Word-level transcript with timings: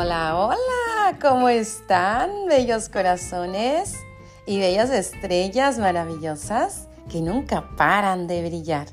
hola, 0.00 0.34
hola. 0.34 1.18
¿Cómo 1.20 1.50
están, 1.50 2.46
bellos 2.48 2.88
corazones 2.88 3.98
y 4.46 4.58
bellas 4.58 4.88
estrellas 4.88 5.78
maravillosas 5.78 6.88
que 7.10 7.20
nunca 7.20 7.68
paran 7.76 8.26
de 8.26 8.42
brillar? 8.48 8.86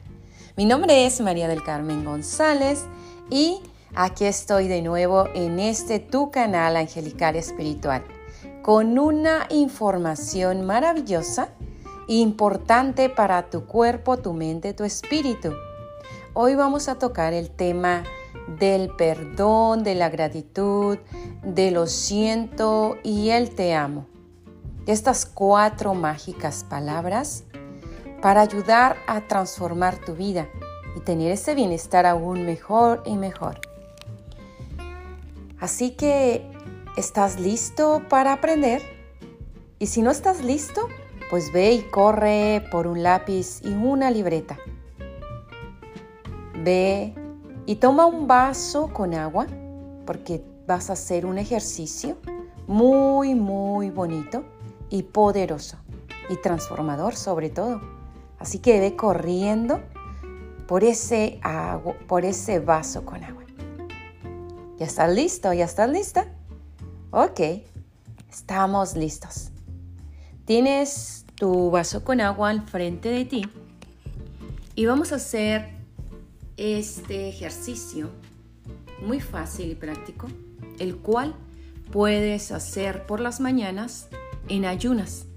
Mi 0.57 0.65
nombre 0.65 1.05
es 1.05 1.21
María 1.21 1.47
del 1.47 1.63
Carmen 1.63 2.03
González 2.03 2.83
y 3.29 3.61
aquí 3.95 4.25
estoy 4.25 4.67
de 4.67 4.81
nuevo 4.81 5.29
en 5.33 5.59
este 5.59 5.99
tu 5.99 6.29
canal 6.29 6.75
Angelical 6.75 7.37
Espiritual 7.37 8.03
con 8.61 8.99
una 8.99 9.47
información 9.49 10.65
maravillosa 10.65 11.47
importante 12.09 13.07
para 13.07 13.49
tu 13.49 13.65
cuerpo, 13.65 14.17
tu 14.17 14.33
mente, 14.33 14.73
tu 14.73 14.83
espíritu. 14.83 15.53
Hoy 16.33 16.55
vamos 16.55 16.89
a 16.89 16.99
tocar 16.99 17.31
el 17.31 17.49
tema 17.49 18.03
del 18.47 18.89
perdón, 18.95 19.83
de 19.83 19.95
la 19.95 20.09
gratitud, 20.09 20.97
de 21.43 21.71
lo 21.71 21.87
siento 21.87 22.97
y 23.03 23.29
el 23.29 23.53
te 23.53 23.73
amo. 23.73 24.07
Estas 24.85 25.25
cuatro 25.25 25.93
mágicas 25.93 26.63
palabras 26.63 27.43
para 28.21 28.41
ayudar 28.41 28.97
a 29.07 29.27
transformar 29.27 29.97
tu 29.97 30.15
vida 30.15 30.47
y 30.95 31.01
tener 31.01 31.31
ese 31.31 31.55
bienestar 31.55 32.05
aún 32.05 32.45
mejor 32.45 33.03
y 33.05 33.15
mejor. 33.17 33.59
Así 35.59 35.91
que, 35.91 36.49
¿estás 36.95 37.39
listo 37.39 38.01
para 38.09 38.33
aprender? 38.33 38.81
Y 39.79 39.87
si 39.87 40.01
no 40.01 40.11
estás 40.11 40.43
listo, 40.43 40.87
pues 41.29 41.51
ve 41.51 41.73
y 41.73 41.81
corre 41.81 42.65
por 42.71 42.87
un 42.87 43.03
lápiz 43.03 43.61
y 43.63 43.69
una 43.69 44.09
libreta. 44.09 44.57
Ve 46.55 47.13
y 47.67 47.75
toma 47.75 48.05
un 48.05 48.27
vaso 48.27 48.87
con 48.93 49.13
agua 49.13 49.45
porque 50.05 50.41
vas 50.65 50.89
a 50.89 50.93
hacer 50.93 51.25
un 51.25 51.37
ejercicio 51.37 52.17
muy, 52.65 53.35
muy 53.35 53.91
bonito 53.91 54.45
y 54.89 55.03
poderoso 55.03 55.77
y 56.29 56.37
transformador 56.37 57.15
sobre 57.15 57.49
todo. 57.49 57.81
Así 58.39 58.59
que 58.59 58.79
ve 58.79 58.95
corriendo 58.95 59.81
por 60.65 60.85
ese, 60.85 61.39
agua, 61.43 61.93
por 62.07 62.23
ese 62.23 62.59
vaso 62.59 63.05
con 63.05 63.23
agua. 63.23 63.43
¿Ya 64.77 64.85
estás 64.85 65.13
listo? 65.13 65.51
¿Ya 65.51 65.65
estás 65.65 65.89
lista? 65.89 66.25
Ok, 67.11 67.41
estamos 68.29 68.95
listos. 68.95 69.49
Tienes 70.45 71.25
tu 71.35 71.69
vaso 71.69 72.05
con 72.05 72.21
agua 72.21 72.49
al 72.49 72.61
frente 72.65 73.09
de 73.09 73.25
ti 73.25 73.45
y 74.73 74.85
vamos 74.85 75.11
a 75.11 75.15
hacer 75.15 75.76
este 76.57 77.29
ejercicio 77.29 78.09
muy 79.01 79.19
fácil 79.19 79.71
y 79.71 79.75
práctico, 79.75 80.27
el 80.79 80.97
cual 80.97 81.35
puedes 81.91 82.51
hacer 82.51 83.05
por 83.05 83.19
las 83.19 83.39
mañanas 83.39 84.09
en 84.49 84.65
ayunas. 84.65 85.27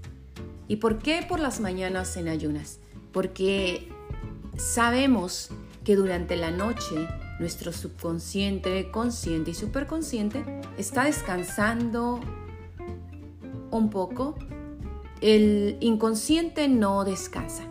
¿Y 0.67 0.77
por 0.77 0.99
qué 0.99 1.23
por 1.27 1.39
las 1.39 1.59
mañanas 1.59 2.17
en 2.17 2.27
ayunas? 2.27 2.79
Porque 3.11 3.89
sabemos 4.57 5.49
que 5.83 5.95
durante 5.95 6.35
la 6.35 6.51
noche 6.51 7.07
nuestro 7.39 7.71
subconsciente, 7.71 8.91
consciente 8.91 9.51
y 9.51 9.53
superconsciente 9.53 10.43
está 10.77 11.05
descansando 11.05 12.19
un 13.71 13.89
poco. 13.89 14.35
El 15.21 15.77
inconsciente 15.81 16.67
no 16.67 17.03
descansa 17.03 17.63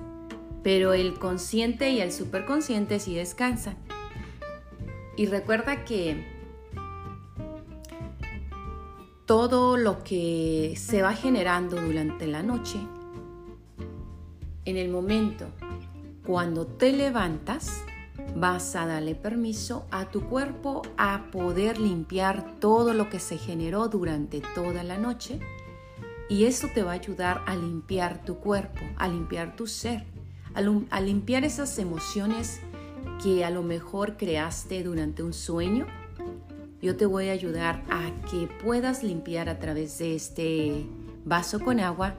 pero 0.62 0.92
el 0.92 1.18
consciente 1.18 1.90
y 1.90 2.00
el 2.00 2.12
superconsciente 2.12 2.98
sí 2.98 3.14
descansan. 3.14 3.76
Y 5.16 5.26
recuerda 5.26 5.84
que 5.84 6.24
todo 9.26 9.76
lo 9.76 10.02
que 10.02 10.74
se 10.76 11.02
va 11.02 11.14
generando 11.14 11.80
durante 11.80 12.26
la 12.26 12.42
noche, 12.42 12.78
en 14.64 14.76
el 14.76 14.88
momento 14.88 15.46
cuando 16.24 16.66
te 16.66 16.92
levantas, 16.92 17.82
vas 18.36 18.76
a 18.76 18.86
darle 18.86 19.14
permiso 19.14 19.86
a 19.90 20.10
tu 20.10 20.22
cuerpo 20.22 20.82
a 20.96 21.24
poder 21.32 21.78
limpiar 21.78 22.58
todo 22.60 22.94
lo 22.94 23.08
que 23.08 23.18
se 23.18 23.38
generó 23.38 23.88
durante 23.88 24.40
toda 24.54 24.84
la 24.84 24.98
noche. 24.98 25.40
Y 26.28 26.44
eso 26.44 26.68
te 26.72 26.82
va 26.82 26.92
a 26.92 26.94
ayudar 26.94 27.42
a 27.46 27.56
limpiar 27.56 28.24
tu 28.24 28.36
cuerpo, 28.36 28.80
a 28.96 29.08
limpiar 29.08 29.56
tu 29.56 29.66
ser 29.66 30.04
a 30.54 31.00
limpiar 31.00 31.44
esas 31.44 31.78
emociones 31.78 32.60
que 33.22 33.44
a 33.44 33.50
lo 33.50 33.62
mejor 33.62 34.16
creaste 34.16 34.82
durante 34.82 35.22
un 35.22 35.32
sueño, 35.32 35.86
yo 36.82 36.96
te 36.96 37.06
voy 37.06 37.28
a 37.28 37.32
ayudar 37.32 37.82
a 37.90 38.10
que 38.30 38.48
puedas 38.62 39.02
limpiar 39.02 39.48
a 39.48 39.58
través 39.58 39.98
de 39.98 40.14
este 40.14 40.86
vaso 41.24 41.60
con 41.60 41.80
agua 41.80 42.14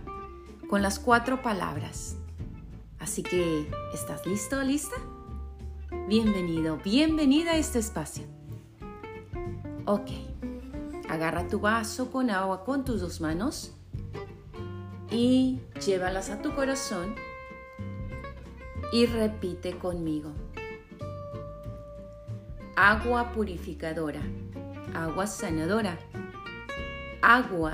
con 0.70 0.82
las 0.82 1.00
cuatro 1.00 1.42
palabras. 1.42 2.16
Así 3.00 3.24
que, 3.24 3.68
¿estás 3.94 4.26
listo, 4.28 4.62
lista? 4.62 4.96
Bienvenido, 6.08 6.78
bienvenida 6.78 7.52
a 7.52 7.58
este 7.58 7.80
espacio. 7.80 8.24
Ok, 9.86 10.12
agarra 11.10 11.48
tu 11.48 11.60
vaso 11.60 12.12
con 12.12 12.30
agua 12.30 12.64
con 12.64 12.86
tus 12.86 13.02
dos 13.02 13.20
manos 13.20 13.74
y 15.10 15.60
llévalas 15.84 16.30
a 16.30 16.42
tu 16.42 16.54
corazón 16.56 17.16
y 18.92 19.06
repite 19.06 19.78
conmigo. 19.78 20.32
Agua 22.76 23.32
purificadora, 23.32 24.22
agua 24.94 25.28
sanadora, 25.28 25.98
agua 27.22 27.74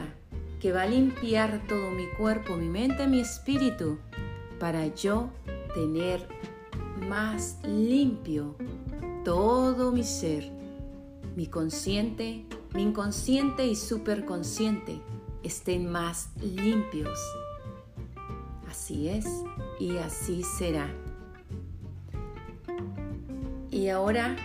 que 0.59 0.71
va 0.71 0.83
a 0.83 0.87
limpiar 0.87 1.61
todo 1.67 1.91
mi 1.91 2.07
cuerpo, 2.17 2.55
mi 2.55 2.67
mente, 2.67 3.07
mi 3.07 3.19
espíritu, 3.19 3.99
para 4.59 4.87
yo 4.87 5.29
tener 5.73 6.27
más 7.07 7.59
limpio 7.63 8.55
todo 9.23 9.91
mi 9.91 10.03
ser, 10.03 10.49
mi 11.35 11.47
consciente, 11.47 12.45
mi 12.73 12.83
inconsciente 12.83 13.65
y 13.67 13.75
superconsciente 13.75 15.01
estén 15.43 15.91
más 15.91 16.29
limpios. 16.41 17.19
Así 18.69 19.09
es 19.09 19.25
y 19.79 19.97
así 19.97 20.43
será. 20.43 20.89
Y 23.87 23.89
ahora 23.89 24.35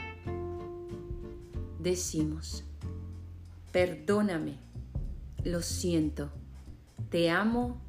decimos, 1.80 2.62
perdóname, 3.72 4.54
lo 5.42 5.62
siento, 5.62 6.30
te 7.10 7.28
amo, 7.28 7.80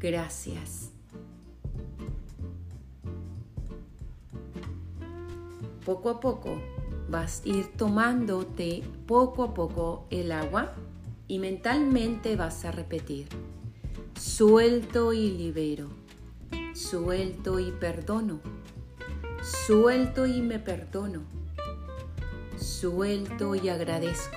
gracias. 0.00 0.90
Poco 5.86 6.10
a 6.10 6.18
poco 6.18 6.60
vas 7.08 7.44
a 7.44 7.48
ir 7.48 7.68
tomándote 7.76 8.82
poco 9.06 9.44
a 9.44 9.54
poco 9.54 10.08
el 10.10 10.32
agua 10.32 10.74
y 11.28 11.38
mentalmente 11.38 12.34
vas 12.34 12.64
a 12.64 12.72
repetir, 12.72 13.28
suelto 14.18 15.12
y 15.12 15.30
libero, 15.30 15.90
suelto 16.74 17.60
y 17.60 17.70
perdono 17.70 18.40
Suelto 19.48 20.26
y 20.26 20.42
me 20.42 20.58
perdono. 20.58 21.22
Suelto 22.58 23.54
y 23.54 23.70
agradezco. 23.70 24.36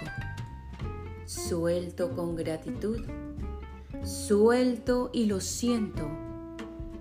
Suelto 1.26 2.16
con 2.16 2.38
gratitud. 2.38 3.02
Suelto 4.06 5.10
y 5.12 5.26
lo 5.26 5.42
siento. 5.42 6.08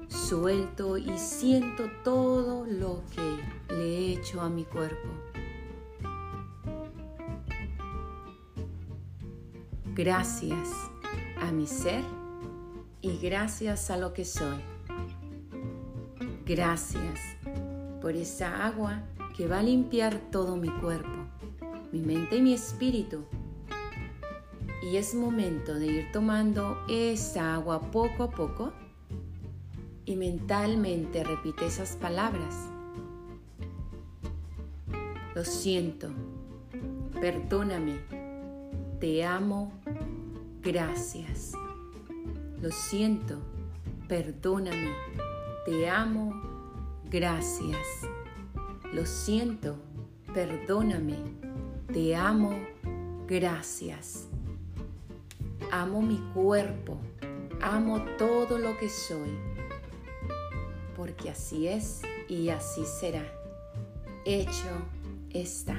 Suelto 0.09 0.97
y 0.97 1.17
siento 1.19 1.89
todo 2.03 2.67
lo 2.67 3.03
que 3.15 3.75
le 3.75 3.85
he 3.85 4.13
hecho 4.15 4.41
a 4.41 4.49
mi 4.49 4.65
cuerpo. 4.65 5.09
Gracias 9.95 10.69
a 11.41 11.53
mi 11.53 11.69
ser 11.69 12.03
y 13.01 13.19
gracias 13.19 13.89
a 13.89 13.97
lo 13.97 14.13
que 14.13 14.25
soy. 14.25 14.59
Gracias 16.45 17.40
por 18.01 18.17
esa 18.17 18.67
agua 18.67 19.03
que 19.37 19.47
va 19.47 19.59
a 19.59 19.63
limpiar 19.63 20.19
todo 20.31 20.57
mi 20.57 20.69
cuerpo, 20.69 21.27
mi 21.93 22.01
mente 22.01 22.37
y 22.37 22.43
mi 22.43 22.55
espíritu. 22.55 23.25
Y 24.83 24.97
es 24.97 25.15
momento 25.15 25.75
de 25.75 25.87
ir 25.87 26.13
tomando 26.13 26.79
esa 26.89 27.55
agua 27.55 27.81
poco 27.91 28.25
a 28.25 28.31
poco 28.31 28.73
y 30.07 30.17
mentalmente 30.17 31.23
repite 31.23 31.67
esas 31.67 31.97
palabras. 31.97 32.69
Lo 35.35 35.45
siento, 35.45 36.11
perdóname, 37.21 38.01
te 38.99 39.25
amo, 39.25 39.73
gracias. 40.63 41.53
Lo 42.61 42.71
siento, 42.71 43.39
perdóname, 44.09 44.91
te 45.65 45.89
amo, 45.89 46.50
Gracias. 47.11 48.09
Lo 48.93 49.05
siento. 49.05 49.77
Perdóname. 50.33 51.17
Te 51.93 52.15
amo. 52.15 52.57
gracias. 53.27 54.29
Amo 55.73 56.03
mi 56.03 56.19
cuerpo, 56.35 57.01
amo 57.61 58.05
todo 58.19 58.59
lo 58.59 58.77
que 58.79 58.89
soy, 58.89 59.39
porque 60.97 61.31
así 61.31 61.69
es 61.69 62.03
y 62.29 62.49
así 62.49 62.85
será. 62.85 63.25
Hecho 64.25 64.71
está. 65.33 65.77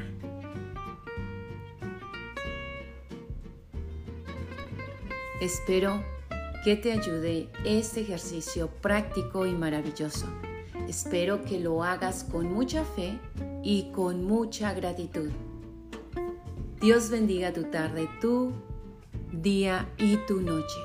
Espero 5.41 6.01
que 6.63 6.77
te 6.77 6.93
ayude 6.93 7.49
este 7.65 8.01
ejercicio 8.01 8.69
práctico 8.69 9.45
y 9.45 9.51
maravilloso. 9.51 10.27
Espero 10.91 11.45
que 11.45 11.57
lo 11.57 11.85
hagas 11.85 12.25
con 12.25 12.51
mucha 12.51 12.83
fe 12.83 13.17
y 13.63 13.93
con 13.93 14.25
mucha 14.25 14.73
gratitud. 14.73 15.29
Dios 16.81 17.09
bendiga 17.09 17.53
tu 17.53 17.63
tarde, 17.63 18.09
tu 18.19 18.51
día 19.31 19.87
y 19.97 20.17
tu 20.27 20.41
noche. 20.41 20.75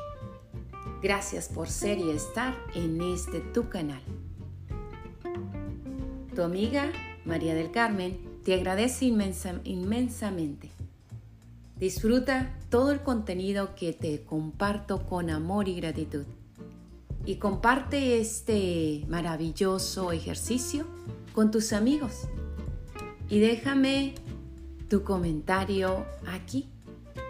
Gracias 1.03 1.49
por 1.49 1.69
ser 1.69 1.99
y 1.99 2.11
estar 2.11 2.55
en 2.77 3.01
este 3.03 3.41
tu 3.41 3.69
canal. 3.69 4.01
Tu 6.37 6.41
amiga 6.41 6.93
María 7.25 7.57
del 7.57 7.73
Carmen 7.73 8.17
te 8.45 8.55
agradece 8.55 9.07
inmensamente. 9.07 10.71
Disfruta 11.81 12.57
todo 12.71 12.93
el 12.93 13.01
contenido 13.01 13.75
que 13.75 13.93
te 13.93 14.23
comparto 14.23 15.05
con 15.05 15.31
amor 15.31 15.67
y 15.67 15.75
gratitud. 15.75 16.27
Y 17.27 17.37
comparte 17.37 18.21
este 18.21 19.05
maravilloso 19.09 20.13
ejercicio 20.13 20.87
con 21.35 21.51
tus 21.51 21.73
amigos. 21.73 22.29
Y 23.29 23.41
déjame 23.41 24.15
tu 24.89 25.03
comentario 25.03 26.07
aquí 26.27 26.69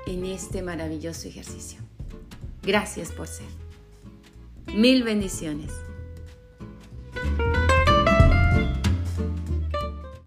en 0.06 0.24
este 0.24 0.62
maravilloso 0.62 1.26
ejercicio. 1.26 1.80
Gracias 2.62 3.10
por 3.10 3.26
ser. 3.26 3.46
Mil 4.74 5.02
bendiciones. 5.02 5.72